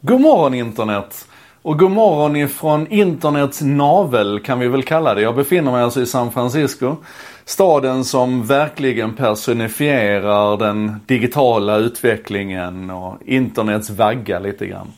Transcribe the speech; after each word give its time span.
God 0.00 0.20
morgon 0.20 0.54
internet! 0.54 1.28
Och 1.62 1.78
god 1.78 1.90
morgon 1.90 2.36
ifrån 2.36 2.86
internets 2.86 3.60
navel 3.60 4.40
kan 4.40 4.58
vi 4.58 4.68
väl 4.68 4.82
kalla 4.82 5.14
det. 5.14 5.20
Jag 5.20 5.36
befinner 5.36 5.72
mig 5.72 5.82
alltså 5.82 6.00
i 6.00 6.06
San 6.06 6.32
Francisco. 6.32 6.96
Staden 7.44 8.04
som 8.04 8.46
verkligen 8.46 9.14
personifierar 9.14 10.56
den 10.56 11.00
digitala 11.06 11.76
utvecklingen 11.76 12.90
och 12.90 13.16
internets 13.24 13.90
vagga 13.90 14.38
lite 14.38 14.66
grann. 14.66 14.92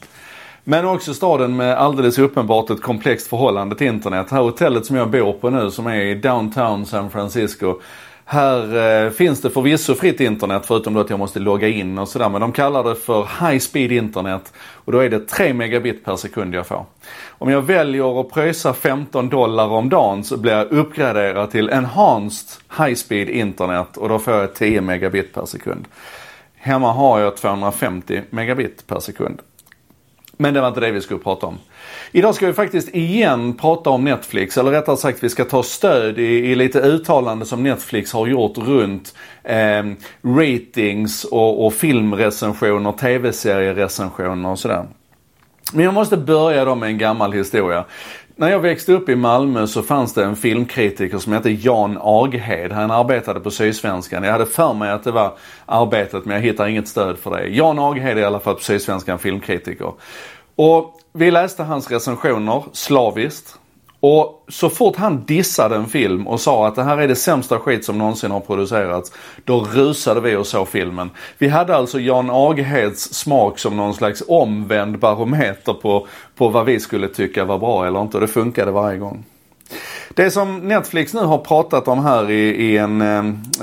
Men 0.65 0.87
också 0.87 1.15
staden 1.15 1.57
med 1.57 1.79
alldeles 1.79 2.19
uppenbart 2.19 2.71
ett 2.71 2.83
komplext 2.83 3.27
förhållande 3.27 3.77
till 3.77 3.87
internet. 3.87 4.27
Det 4.29 4.35
här 4.35 4.43
hotellet 4.43 4.87
som 4.87 4.97
jag 4.97 5.11
bor 5.11 5.33
på 5.33 5.51
nu 5.51 5.71
som 5.71 5.87
är 5.87 6.01
i 6.01 6.15
downtown 6.15 6.87
San 6.87 7.11
Francisco 7.11 7.75
här 8.33 8.77
eh, 9.05 9.11
finns 9.11 9.41
det 9.41 9.51
förvisso 9.51 9.95
fritt 9.95 10.21
internet 10.21 10.63
förutom 10.67 10.95
då 10.95 11.01
att 11.01 11.11
jag 11.11 11.19
måste 11.19 11.39
logga 11.39 11.69
in 11.69 11.99
och 11.99 12.09
sådär. 12.09 12.29
Men 12.29 12.41
de 12.41 12.53
kallar 12.53 12.85
det 12.85 12.95
för 12.95 13.29
high 13.41 13.59
speed 13.59 13.93
internet 13.93 14.53
och 14.59 14.93
då 14.93 14.99
är 14.99 15.11
det 15.11 15.29
3 15.29 15.55
megabit 15.55 16.05
per 16.05 16.17
sekund 16.17 16.55
jag 16.55 16.67
får. 16.67 16.87
Om 17.29 17.51
jag 17.51 17.63
väljer 17.63 18.21
att 18.21 18.31
pröjsa 18.31 18.75
15 18.75 19.29
dollar 19.29 19.69
om 19.69 19.89
dagen 19.89 20.25
så 20.25 20.37
blir 20.37 20.53
jag 20.53 20.73
uppgraderad 20.73 21.51
till 21.51 21.71
enhanced 21.71 22.63
high 22.79 22.95
speed 22.95 23.29
internet 23.29 23.97
och 23.97 24.09
då 24.09 24.19
får 24.19 24.35
jag 24.35 24.55
10 24.55 24.81
megabit 24.81 25.35
per 25.35 25.45
sekund. 25.45 25.89
Hemma 26.57 26.93
har 26.93 27.21
jag 27.21 27.37
250 27.37 28.23
megabit 28.31 28.87
per 28.87 29.01
sekund. 29.01 29.41
Men 30.41 30.55
det 30.55 30.61
var 30.61 30.69
inte 30.69 30.81
det 30.81 30.91
vi 30.91 31.01
skulle 31.01 31.21
prata 31.21 31.47
om. 31.47 31.59
Idag 32.13 32.35
ska 32.35 32.47
vi 32.47 32.53
faktiskt 32.53 32.95
igen 32.95 33.55
prata 33.55 33.91
om 33.91 34.05
Netflix, 34.05 34.59
eller 34.59 34.71
rättare 34.71 34.97
sagt 34.97 35.23
vi 35.23 35.29
ska 35.29 35.45
ta 35.45 35.63
stöd 35.63 36.19
i, 36.19 36.23
i 36.23 36.55
lite 36.55 36.81
uttalanden 36.81 37.47
som 37.47 37.63
Netflix 37.63 38.13
har 38.13 38.27
gjort 38.27 38.59
runt 38.59 39.15
eh, 39.45 39.85
ratings 40.23 41.25
och, 41.25 41.67
och 41.67 41.75
filmrecensioner, 41.75 42.93
tv-serierecensioner 42.93 44.49
och 44.49 44.59
sådär. 44.59 44.85
Men 45.73 45.85
jag 45.85 45.95
måste 45.95 46.17
börja 46.17 46.65
då 46.65 46.75
med 46.75 46.89
en 46.89 46.99
gammal 46.99 47.33
historia. 47.33 47.85
När 48.41 48.51
jag 48.51 48.61
växte 48.61 48.93
upp 48.93 49.09
i 49.09 49.17
Malmö 49.17 49.67
så 49.67 49.83
fanns 49.83 50.15
det 50.15 50.25
en 50.25 50.37
filmkritiker 50.37 51.19
som 51.19 51.33
hette 51.33 51.51
Jan 51.51 51.99
Aghed. 52.03 52.73
Han 52.73 52.91
arbetade 52.91 53.41
på 53.41 53.51
Sydsvenskan. 53.51 54.25
Jag 54.25 54.33
hade 54.33 54.47
för 54.47 54.75
mig 54.75 54.91
att 54.91 55.05
det 55.05 55.11
var 55.11 55.33
Arbetet 55.67 56.25
men 56.25 56.37
jag 56.37 56.43
hittar 56.43 56.67
inget 56.67 56.89
stöd 56.89 57.19
för 57.19 57.31
det. 57.31 57.49
Jan 57.49 57.79
Aghed 57.79 58.19
är 58.19 58.21
i 58.21 58.25
alla 58.25 58.41
fall 58.41 58.55
på 58.55 58.61
Sydsvenskan 58.61 59.19
filmkritiker. 59.19 59.93
Och 60.63 61.01
vi 61.13 61.31
läste 61.31 61.63
hans 61.63 61.91
recensioner 61.91 62.63
slaviskt. 62.73 63.55
Och 64.01 64.45
så 64.49 64.71
fort 64.71 64.97
han 64.97 65.25
dissade 65.25 65.77
en 65.77 65.87
film 65.87 66.27
och 66.27 66.41
sa 66.41 66.67
att 66.67 66.75
det 66.75 66.83
här 66.83 66.99
är 66.99 67.09
det 67.09 67.17
sämsta 67.17 67.59
skit 67.59 67.85
som 67.85 67.99
någonsin 67.99 68.31
har 68.31 68.41
producerats, 68.41 69.13
då 69.45 69.61
rusade 69.61 70.21
vi 70.21 70.37
och 70.37 70.47
såg 70.47 70.69
filmen. 70.69 71.11
Vi 71.39 71.49
hade 71.49 71.77
alltså 71.77 72.01
Jan 72.01 72.31
Agheds 72.31 73.15
smak 73.15 73.59
som 73.59 73.77
någon 73.77 73.95
slags 73.95 74.23
omvänd 74.29 74.99
barometer 74.99 75.73
på, 75.73 76.07
på 76.37 76.49
vad 76.49 76.67
vi 76.67 76.81
skulle 76.81 77.09
tycka 77.09 77.45
var 77.45 77.59
bra 77.59 77.87
eller 77.87 78.01
inte 78.01 78.17
och 78.17 78.21
det 78.21 78.29
funkade 78.29 78.71
varje 78.71 78.99
gång. 78.99 79.25
Det 80.15 80.31
som 80.31 80.59
Netflix 80.59 81.15
nu 81.15 81.21
har 81.21 81.39
pratat 81.39 81.89
om 81.89 82.05
här 82.05 82.31
i, 82.31 82.51
i 82.51 82.79
en, 82.79 83.01
eh, 83.01 83.19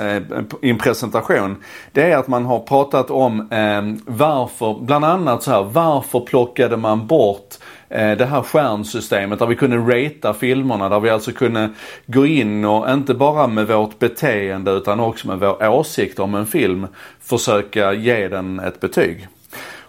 eh, 0.07 0.23
i 0.61 0.69
en 0.69 0.77
presentation. 0.77 1.55
Det 1.91 2.11
är 2.11 2.17
att 2.17 2.27
man 2.27 2.45
har 2.45 2.59
pratat 2.59 3.11
om 3.11 3.39
eh, 3.51 4.13
varför, 4.15 4.79
bland 4.81 5.05
annat 5.05 5.43
så 5.43 5.51
här, 5.51 5.63
varför 5.63 6.19
plockade 6.19 6.77
man 6.77 7.07
bort 7.07 7.55
eh, 7.89 8.11
det 8.11 8.25
här 8.25 8.41
stjärnsystemet 8.41 9.39
där 9.39 9.45
vi 9.45 9.55
kunde 9.55 9.77
ratea 9.77 10.33
filmerna, 10.33 10.89
där 10.89 10.99
vi 10.99 11.09
alltså 11.09 11.31
kunde 11.31 11.69
gå 12.05 12.25
in 12.25 12.65
och 12.65 12.89
inte 12.89 13.13
bara 13.13 13.47
med 13.47 13.67
vårt 13.67 13.99
beteende 13.99 14.71
utan 14.71 14.99
också 14.99 15.27
med 15.27 15.39
vår 15.39 15.67
åsikt 15.67 16.19
om 16.19 16.35
en 16.35 16.45
film 16.45 16.87
försöka 17.21 17.93
ge 17.93 18.27
den 18.27 18.59
ett 18.59 18.79
betyg. 18.79 19.27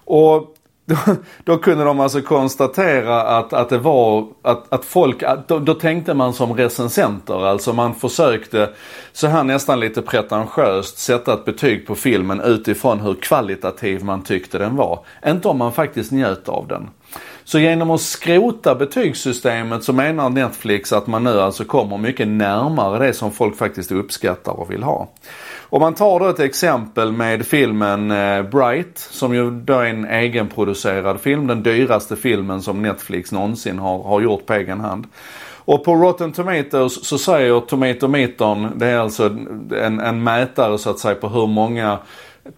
Och 0.04 0.54
då, 0.88 0.96
då, 1.44 1.58
kunde 1.58 1.84
de 1.84 2.00
alltså 2.00 2.20
konstatera 2.20 3.22
att, 3.22 3.52
att 3.52 3.68
det 3.68 3.78
var, 3.78 4.26
att, 4.42 4.72
att 4.72 4.84
folk, 4.84 5.22
att 5.22 5.48
då, 5.48 5.58
då, 5.58 5.74
tänkte 5.74 6.14
man 6.14 6.32
som 6.32 6.52
recensenter. 6.52 7.46
Alltså 7.46 7.72
man 7.72 7.94
försökte 7.94 8.70
så 9.12 9.26
här 9.26 9.44
nästan 9.44 9.80
lite 9.80 10.02
pretentiöst 10.02 10.98
sätta 10.98 11.34
ett 11.34 11.44
betyg 11.44 11.86
på 11.86 11.94
filmen 11.94 12.40
utifrån 12.40 13.00
hur 13.00 13.14
kvalitativ 13.14 14.04
man 14.04 14.22
tyckte 14.22 14.58
den 14.58 14.76
var. 14.76 15.04
Inte 15.26 15.48
om 15.48 15.58
man 15.58 15.72
faktiskt 15.72 16.12
njöt 16.12 16.48
av 16.48 16.68
den. 16.68 16.90
Så 17.44 17.58
genom 17.58 17.90
att 17.90 18.00
skrota 18.00 18.74
betygssystemet 18.74 19.84
så 19.84 19.92
menar 19.92 20.30
Netflix 20.30 20.92
att 20.92 21.06
man 21.06 21.24
nu 21.24 21.40
alltså 21.40 21.64
kommer 21.64 21.98
mycket 21.98 22.28
närmare 22.28 23.06
det 23.06 23.12
som 23.12 23.30
folk 23.32 23.56
faktiskt 23.56 23.92
uppskattar 23.92 24.52
och 24.52 24.70
vill 24.70 24.82
ha. 24.82 25.08
Om 25.70 25.80
man 25.80 25.94
tar 25.94 26.20
då 26.20 26.28
ett 26.28 26.40
exempel 26.40 27.12
med 27.12 27.46
filmen 27.46 28.10
eh, 28.10 28.42
Bright 28.42 28.98
som 28.98 29.34
ju 29.34 29.50
då 29.50 29.78
är 29.78 29.84
en 29.84 30.04
egenproducerad 30.04 31.20
film. 31.20 31.46
Den 31.46 31.62
dyraste 31.62 32.16
filmen 32.16 32.62
som 32.62 32.82
Netflix 32.82 33.32
någonsin 33.32 33.78
har, 33.78 34.02
har 34.02 34.20
gjort 34.20 34.46
på 34.46 34.54
egen 34.54 34.80
hand. 34.80 35.06
Och 35.68 35.84
på 35.84 35.94
Rotten 35.94 36.32
Tomatoes 36.32 37.06
så 37.06 37.18
säger 37.18 37.60
Tomatometern, 37.60 38.78
det 38.78 38.86
är 38.86 38.98
alltså 38.98 39.36
en, 39.82 40.00
en 40.00 40.22
mätare 40.22 40.78
så 40.78 40.90
att 40.90 40.98
säga 40.98 41.14
på 41.14 41.28
hur 41.28 41.46
många 41.46 41.98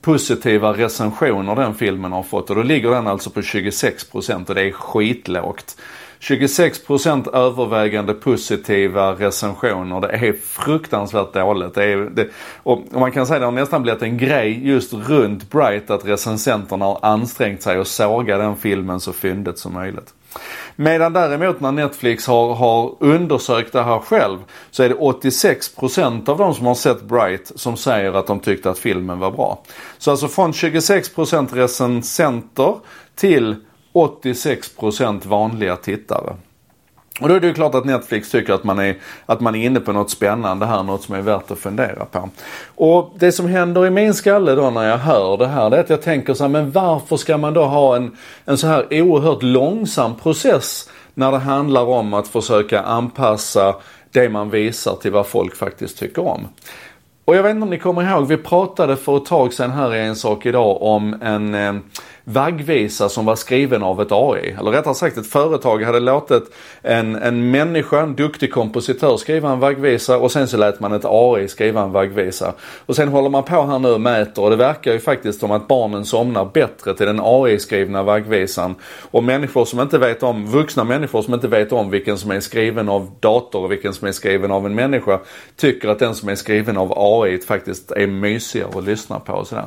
positiva 0.01 0.73
recensioner 0.73 1.57
den 1.57 1.75
filmen 1.75 2.13
har 2.13 2.23
fått. 2.23 2.51
Och 2.51 2.57
då 2.57 2.63
ligger 2.63 2.91
den 2.91 3.07
alltså 3.07 3.31
på 3.31 3.41
26% 3.41 4.49
och 4.49 4.55
det 4.55 4.63
är 4.63 4.73
skitlågt. 4.73 5.77
26% 6.21 7.37
övervägande 7.37 8.15
positiva 8.15 9.13
recensioner. 9.13 10.01
Det 10.01 10.09
är 10.09 10.33
fruktansvärt 10.33 11.33
dåligt. 11.33 11.75
Det 11.75 11.85
är, 11.85 11.97
det, 11.97 12.29
och 12.63 12.83
man 12.91 13.13
kan 13.13 13.27
säga 13.27 13.37
att 13.37 13.41
det 13.41 13.47
har 13.47 13.53
nästan 13.53 13.83
blivit 13.83 14.03
en 14.03 14.19
grej 14.19 14.69
just 14.69 14.93
runt 14.93 15.51
Bright 15.51 15.91
att 15.91 16.05
recensenterna 16.05 16.85
har 16.85 16.99
ansträngt 17.03 17.63
sig 17.63 17.79
att 17.79 17.89
såga 17.89 18.39
den 18.39 18.57
filmen 18.57 19.01
så 19.01 19.13
fyndigt 19.13 19.59
som 19.59 19.75
möjligt. 19.75 20.15
Medan 20.77 21.13
däremot 21.13 21.61
när 21.61 21.73
Netflix 21.73 22.27
har, 22.27 22.55
har 22.55 22.95
undersökt 23.01 23.73
det 23.73 23.83
här 23.83 23.99
själv 23.99 24.39
så 24.71 24.83
är 24.83 24.89
det 24.89 24.95
86% 24.95 26.29
av 26.29 26.39
de 26.39 26.55
som 26.55 26.67
har 26.67 26.75
sett 26.75 27.03
Bright 27.03 27.53
som 27.55 27.77
säger 27.77 28.13
att 28.13 28.27
de 28.27 28.41
tyckte 28.41 28.71
att 28.71 28.79
filmen 28.79 29.19
var 29.19 29.31
bra. 29.31 29.63
Så 29.99 30.11
alltså 30.11 30.29
från 30.29 30.53
26% 30.53 31.55
recensenter 31.55 32.75
till 33.15 33.57
86% 33.93 35.29
vanliga 35.29 35.77
tittare. 35.77 36.37
Och 37.21 37.29
då 37.29 37.35
är 37.35 37.41
det 37.41 37.47
ju 37.47 37.55
klart 37.55 37.75
att 37.75 37.85
Netflix 37.85 38.31
tycker 38.31 38.53
att 38.53 38.65
man, 38.65 38.79
är, 38.79 38.97
att 39.27 39.41
man 39.41 39.55
är 39.55 39.67
inne 39.67 39.81
på 39.81 39.93
något 39.93 40.11
spännande 40.11 40.67
här, 40.67 40.83
något 40.83 41.03
som 41.03 41.15
är 41.15 41.21
värt 41.21 41.51
att 41.51 41.59
fundera 41.59 42.05
på. 42.05 42.29
Och 42.75 43.13
det 43.19 43.33
som 43.33 43.47
händer 43.47 43.87
i 43.87 43.91
min 43.91 44.15
skalle 44.15 44.55
då 44.55 44.71
när 44.71 44.89
jag 44.89 44.99
hör 44.99 45.37
det 45.37 45.47
här, 45.47 45.71
det 45.71 45.77
är 45.77 45.81
att 45.81 45.91
jag 45.91 46.03
tänker 46.03 46.35
så 46.35 46.45
här, 46.45 46.49
men 46.49 46.71
varför 46.71 47.17
ska 47.17 47.39
man 47.39 47.55
då 47.55 47.65
ha 47.65 47.97
en, 47.97 48.17
en 48.45 48.59
så 48.59 48.67
här 48.67 48.87
oerhört 48.91 49.43
långsam 49.43 50.15
process 50.15 50.91
när 51.15 51.33
det 51.33 51.39
handlar 51.39 51.85
om 51.85 52.15
att 52.15 52.29
försöka 52.29 52.81
anpassa 52.81 53.77
det 54.11 54.29
man 54.29 54.51
visar 54.51 54.97
till 54.97 55.13
vad 55.13 55.27
folk 55.27 55.57
faktiskt 55.57 55.99
tycker 55.99 56.27
om. 56.27 56.49
Och 57.25 57.37
jag 57.37 57.43
vet 57.43 57.51
inte 57.51 57.63
om 57.63 57.71
ni 57.71 57.79
kommer 57.79 58.11
ihåg, 58.11 58.29
vi 58.29 58.37
pratade 58.37 58.97
för 58.97 59.17
ett 59.17 59.25
tag 59.25 59.53
sedan 59.53 59.71
här 59.71 59.95
i 59.95 60.01
En 60.01 60.17
sak 60.17 60.47
idag 60.47 60.83
om 60.83 61.17
en 61.23 61.55
eh, 61.55 61.75
vaggvisa 62.25 63.09
som 63.09 63.25
var 63.25 63.37
skriven 63.37 63.83
av 63.83 64.03
ett 64.03 64.13
AI. 64.13 64.57
Eller 64.59 64.71
rättare 64.71 64.95
sagt 64.95 65.17
ett 65.17 65.27
företag 65.27 65.83
hade 65.83 66.01
låtit 66.01 66.43
en, 66.83 67.17
en 67.17 67.51
människa, 67.51 68.01
en 68.01 68.15
duktig 68.15 68.53
kompositör 68.53 69.17
skriva 69.17 69.53
en 69.53 69.61
vaggvisa 69.61 70.19
och 70.19 70.33
sen 70.33 70.49
så 70.49 70.57
lät 70.57 70.81
man 70.81 70.93
ett 70.93 71.05
AI 71.05 71.49
skriva 71.49 71.83
en 71.83 71.93
vaggvisa. 71.93 72.53
Och 72.87 72.97
sen 72.97 73.09
håller 73.09 73.31
man 73.31 73.43
på 73.43 73.63
här 73.63 73.79
nu 73.79 73.89
och 73.89 74.01
mäter 74.01 74.45
och 74.45 74.51
det 74.51 74.57
verkar 74.57 74.93
ju 74.93 74.99
faktiskt 74.99 75.41
som 75.41 75.51
att 75.51 75.69
barnen 75.69 76.05
somnar 76.05 76.45
bättre 76.45 76.95
till 76.95 77.07
den 77.07 77.21
AI-skrivna 77.23 78.03
vaggvisan. 78.03 78.75
Och 79.11 79.25
människor 79.25 79.65
som 79.65 79.81
inte 79.81 79.99
vet 79.99 80.23
om, 80.23 80.47
vuxna 80.47 80.85
människor 80.85 81.23
som 81.23 81.35
inte 81.35 81.49
vet 81.49 81.73
om 81.73 81.91
vilken 81.91 82.19
som 82.19 82.31
är 82.31 82.41
skriven 82.41 82.89
av 82.89 83.11
dator 83.21 83.63
och 83.63 83.73
vilken 83.73 83.93
som 83.93 84.09
är 84.09 84.13
skriven 84.13 84.51
av 84.51 84.67
en 84.67 84.75
människa 84.75 85.21
tycker 85.57 85.89
att 85.89 85.99
den 85.99 86.15
som 86.15 86.29
är 86.29 86.35
skriven 86.35 86.77
av 86.77 86.93
AI 86.97 87.39
faktiskt 87.39 87.91
är 87.91 88.07
mysigare 88.07 88.79
att 88.79 88.85
lyssna 88.85 89.21
på 89.21 89.33
och 89.33 89.47
sådär. 89.47 89.67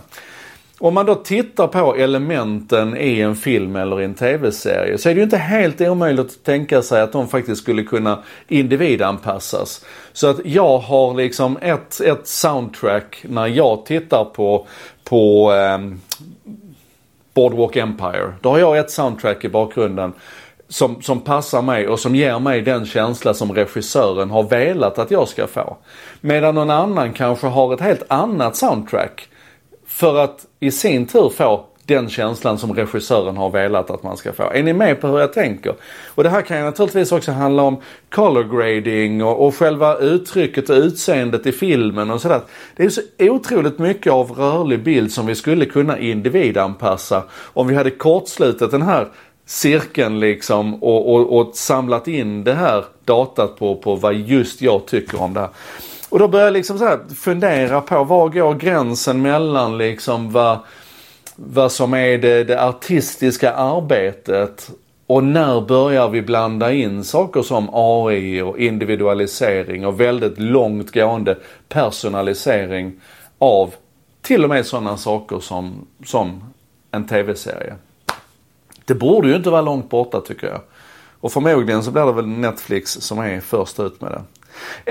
Om 0.84 0.94
man 0.94 1.06
då 1.06 1.16
tittar 1.16 1.68
på 1.68 1.96
elementen 1.96 2.98
i 2.98 3.22
en 3.22 3.36
film 3.36 3.76
eller 3.76 4.02
i 4.02 4.06
en 4.06 4.14
tv-serie 4.14 4.98
så 4.98 5.10
är 5.10 5.14
det 5.14 5.18
ju 5.18 5.24
inte 5.24 5.38
helt 5.38 5.82
omöjligt 5.82 6.26
att 6.26 6.44
tänka 6.44 6.82
sig 6.82 7.02
att 7.02 7.12
de 7.12 7.28
faktiskt 7.28 7.62
skulle 7.62 7.84
kunna 7.84 8.24
individanpassas. 8.48 9.86
Så 10.14 10.28
att 10.28 10.40
jag 10.46 10.78
har 10.78 11.14
liksom 11.14 11.58
ett, 11.62 12.02
ett 12.02 12.28
soundtrack 12.28 13.26
när 13.30 13.48
jag 13.48 13.86
tittar 13.86 14.26
på, 14.26 14.68
på 15.04 15.54
eh, 15.54 15.78
Boardwalk 17.34 17.76
Empire. 17.76 18.34
Då 18.42 18.50
har 18.50 18.60
jag 18.60 18.78
ett 18.78 18.92
soundtrack 18.92 19.46
i 19.46 19.50
bakgrunden 19.50 20.14
som, 20.70 21.02
som 21.02 21.20
passar 21.20 21.62
mig 21.62 21.88
och 21.88 22.00
som 22.00 22.16
ger 22.16 22.40
mig 22.40 22.62
den 22.62 22.86
känsla 22.86 23.34
som 23.34 23.54
regissören 23.54 24.30
har 24.30 24.44
velat 24.44 25.00
att 25.00 25.12
jag 25.12 25.28
ska 25.28 25.48
få. 25.48 25.78
Medan 26.22 26.56
någon 26.56 26.70
annan 26.70 27.14
kanske 27.14 27.48
har 27.48 27.74
ett 27.74 27.82
helt 27.82 28.04
annat 28.08 28.56
soundtrack 28.56 29.30
för 29.94 30.18
att 30.18 30.46
i 30.60 30.72
sin 30.72 31.06
tur 31.06 31.30
få 31.30 31.66
den 31.86 32.10
känslan 32.10 32.58
som 32.58 32.74
regissören 32.74 33.38
har 33.38 33.50
velat 33.50 33.90
att 33.90 34.04
man 34.04 34.18
ska 34.18 34.34
få. 34.34 34.44
Är 34.44 34.64
ni 34.64 34.74
med 34.74 35.02
på 35.02 35.08
hur 35.08 35.20
jag 35.20 35.34
tänker? 35.34 35.76
Och 36.08 36.24
det 36.24 36.30
här 36.30 36.42
kan 36.42 36.58
ju 36.58 36.64
naturligtvis 36.64 37.12
också 37.12 37.32
handla 37.32 37.64
om 37.64 37.78
color 38.10 38.44
grading 38.44 39.24
och, 39.24 39.48
och 39.48 39.56
själva 39.56 39.98
uttrycket 39.98 40.70
och 40.70 40.76
utseendet 40.76 41.46
i 41.46 41.52
filmen 41.52 42.12
och 42.12 42.22
sådär. 42.22 42.42
Det 42.76 42.84
är 42.84 42.90
så 42.90 43.02
otroligt 43.20 43.80
mycket 43.80 44.14
av 44.14 44.32
rörlig 44.32 44.84
bild 44.84 45.12
som 45.12 45.26
vi 45.26 45.36
skulle 45.36 45.66
kunna 45.66 46.00
individanpassa 46.00 47.24
om 47.32 47.68
vi 47.68 47.76
hade 47.76 47.92
kortslutit 47.92 48.72
den 48.72 48.82
här 48.82 49.08
cirkeln 49.46 50.20
liksom 50.20 50.84
och, 50.84 51.14
och, 51.14 51.40
och 51.40 51.56
samlat 51.56 52.08
in 52.08 52.44
det 52.44 52.54
här 52.54 52.86
datat 53.06 53.60
på, 53.60 53.76
på 53.76 53.96
vad 53.96 54.16
just 54.16 54.62
jag 54.62 54.86
tycker 54.86 55.22
om 55.22 55.34
det 55.34 55.40
här. 55.40 55.50
Och 56.14 56.20
då 56.20 56.28
börjar 56.28 56.46
jag 56.46 56.54
liksom 56.54 56.80
så 56.80 57.00
fundera 57.16 57.82
på 57.82 58.04
var 58.04 58.30
går 58.30 58.54
gränsen 58.54 59.22
mellan 59.22 59.78
liksom 59.78 60.32
vad, 60.32 60.60
vad 61.36 61.72
som 61.72 61.94
är 61.94 62.18
det, 62.18 62.44
det 62.44 62.64
artistiska 62.64 63.54
arbetet 63.54 64.72
och 65.08 65.24
när 65.24 65.62
börjar 65.62 66.10
vi 66.10 66.22
blanda 66.22 66.74
in 66.74 67.04
saker 67.04 67.42
som 67.42 67.70
AI 67.72 68.42
och 68.42 68.60
individualisering 68.60 69.86
och 69.86 70.00
väldigt 70.00 70.40
långtgående 70.40 71.38
personalisering 71.70 73.02
av 73.38 73.74
till 74.22 74.44
och 74.44 74.50
med 74.50 74.66
sådana 74.66 74.98
saker 74.98 75.40
som, 75.40 75.88
som 76.06 76.54
en 76.92 77.08
tv-serie. 77.08 77.76
Det 78.86 78.96
borde 78.96 79.28
ju 79.28 79.36
inte 79.36 79.50
vara 79.50 79.62
långt 79.62 79.90
borta 79.90 80.22
tycker 80.22 80.48
jag. 80.48 80.62
Och 81.20 81.32
förmodligen 81.32 81.84
så 81.84 81.92
blir 81.92 82.06
det 82.06 82.14
väl 82.14 82.28
Netflix 82.28 82.92
som 82.92 83.20
är 83.20 83.40
först 83.40 83.80
ut 83.80 84.02
med 84.02 84.12
det. 84.12 84.22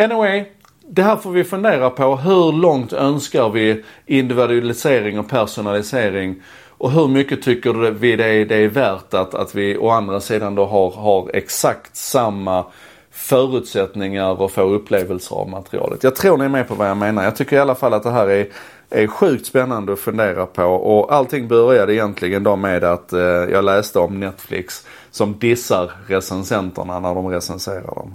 Anyway, 0.05 0.45
det 0.95 1.03
här 1.03 1.17
får 1.17 1.31
vi 1.31 1.45
fundera 1.45 1.91
på. 1.91 2.17
Hur 2.17 2.53
långt 2.53 2.93
önskar 2.93 3.49
vi 3.49 3.85
individualisering 4.07 5.19
och 5.19 5.29
personalisering? 5.29 6.43
Och 6.69 6.91
hur 6.91 7.09
mycket 7.09 7.43
tycker 7.43 7.91
vi 7.91 8.17
det 8.17 8.25
är, 8.25 8.45
det 8.45 8.57
är 8.57 8.69
värt 8.69 9.15
att, 9.15 9.35
att 9.35 9.55
vi 9.55 9.77
å 9.77 9.89
andra 9.89 10.21
sidan 10.21 10.55
då 10.55 10.67
har, 10.67 10.91
har 10.91 11.31
exakt 11.35 11.97
samma 11.97 12.65
förutsättningar 13.11 14.43
och 14.43 14.51
få 14.51 14.63
upplevelser 14.63 15.37
av 15.37 15.49
materialet. 15.49 16.03
Jag 16.05 16.17
tror 16.17 16.37
ni 16.37 16.45
är 16.45 16.49
med 16.49 16.69
på 16.69 16.75
vad 16.75 16.89
jag 16.89 16.97
menar. 16.97 17.25
Jag 17.25 17.37
tycker 17.37 17.57
i 17.57 17.59
alla 17.59 17.75
fall 17.75 17.95
att 17.95 18.03
det 18.03 18.11
här 18.11 18.29
är, 18.29 18.47
är 18.91 19.07
sjukt 19.07 19.47
spännande 19.47 19.93
att 19.93 19.99
fundera 20.01 20.47
på 20.47 20.65
och 20.65 21.15
allting 21.15 21.49
började 21.49 21.95
egentligen 21.95 22.43
då 22.43 22.57
med 22.57 22.85
att 22.85 23.13
eh, 23.13 23.21
jag 23.21 23.65
läste 23.65 23.99
om 23.99 24.21
Netflix 24.21 24.87
som 25.11 25.39
dissar 25.39 25.91
recensenterna 26.07 27.01
när 27.01 27.15
de 27.15 27.29
recenserar 27.29 27.95
dem. 27.95 28.15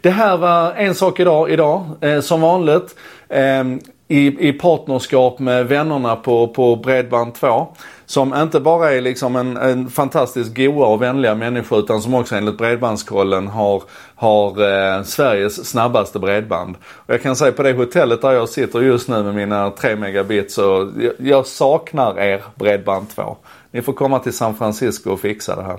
Det 0.00 0.10
här 0.10 0.36
var 0.36 0.72
en 0.72 0.94
sak 0.94 1.20
idag, 1.20 1.50
idag 1.50 1.84
eh, 2.00 2.20
som 2.20 2.40
vanligt. 2.40 2.94
Eh, 3.28 3.64
i, 4.08 4.48
i 4.48 4.52
partnerskap 4.52 5.38
med 5.38 5.66
vännerna 5.66 6.16
på, 6.16 6.48
på 6.48 6.76
Bredband2. 6.76 7.66
Som 8.06 8.34
inte 8.34 8.60
bara 8.60 8.92
är 8.92 9.00
liksom 9.00 9.36
en, 9.36 9.56
en 9.56 9.90
fantastiskt 9.90 10.56
goa 10.56 10.86
och 10.86 11.02
vänliga 11.02 11.34
människor 11.34 11.78
utan 11.78 12.02
som 12.02 12.14
också 12.14 12.36
enligt 12.36 12.58
Bredbandskollen 12.58 13.46
har, 13.46 13.82
har 14.14 14.48
eh, 14.48 15.02
Sveriges 15.02 15.70
snabbaste 15.70 16.18
bredband. 16.18 16.76
Och 16.82 17.14
jag 17.14 17.22
kan 17.22 17.36
säga 17.36 17.52
på 17.52 17.62
det 17.62 17.72
hotellet 17.72 18.22
där 18.22 18.32
jag 18.32 18.48
sitter 18.48 18.80
just 18.80 19.08
nu 19.08 19.22
med 19.22 19.34
mina 19.34 19.70
3 19.70 19.96
megabit 19.96 20.52
så 20.52 20.92
jag, 20.98 21.12
jag 21.18 21.46
saknar 21.46 22.20
er 22.20 22.42
Bredband2. 22.54 23.36
Ni 23.70 23.82
får 23.82 23.92
komma 23.92 24.18
till 24.18 24.36
San 24.36 24.54
Francisco 24.54 25.10
och 25.10 25.20
fixa 25.20 25.56
det 25.56 25.62
här. 25.62 25.78